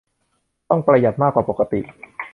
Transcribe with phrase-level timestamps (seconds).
[0.69, 1.79] ต้องประหยัดมากกว่าปกติ